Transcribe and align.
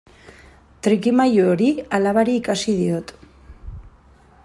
Trikimailu 0.87 1.45
hori 1.51 1.67
alabari 1.99 2.35
ikasi 2.41 2.77
diot. 2.83 3.15